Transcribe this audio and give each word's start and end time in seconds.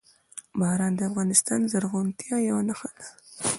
باران 0.59 0.93
د 0.95 1.01
افغانستان 1.09 1.59
د 1.63 1.69
زرغونتیا 1.73 2.35
یوه 2.49 2.61
نښه 2.69 2.89
ده. 2.97 3.05